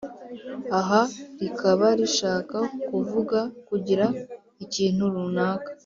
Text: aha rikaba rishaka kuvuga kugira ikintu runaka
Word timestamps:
aha 0.79 1.01
rikaba 1.39 1.87
rishaka 1.99 2.57
kuvuga 2.87 3.39
kugira 3.67 4.05
ikintu 4.63 5.03
runaka 5.13 5.69